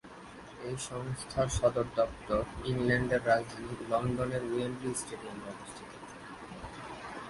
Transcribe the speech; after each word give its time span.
এই 0.67 0.75
সংস্থার 0.89 1.47
সদর 1.57 1.87
দপ্তর 1.97 2.41
ইংল্যান্ডের 2.65 3.21
রাজধানী 3.25 3.73
লন্ডনের 3.89 4.43
ওয়েম্বলি 4.49 4.91
স্টেডিয়ামে 4.93 5.45
অবস্থিত। 5.53 5.89